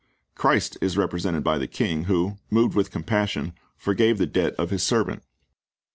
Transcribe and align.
Christ 0.33 0.79
is 0.81 0.97
represented 0.97 1.43
by 1.43 1.59
the 1.59 1.67
king, 1.67 2.05
who, 2.05 2.39
moved 2.49 2.73
with 2.73 2.89
compassion, 2.89 3.53
forgave 3.77 4.17
the 4.17 4.25
debt 4.25 4.55
of 4.55 4.71
his 4.71 4.81
servant. 4.81 5.21